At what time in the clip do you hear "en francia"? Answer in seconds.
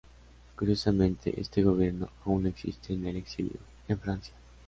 3.87-4.33